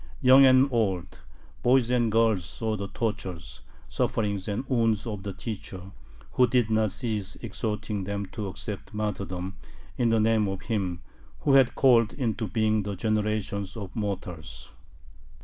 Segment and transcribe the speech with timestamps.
[0.19, 1.19] Young and old,
[1.61, 5.91] boys and girls saw the tortures, sufferings, and wounds of the teacher,
[6.31, 9.57] who did not cease exhorting them to accept martyrdom
[9.99, 11.03] in the name of Him
[11.41, 14.73] who had called into being the generations of mortals.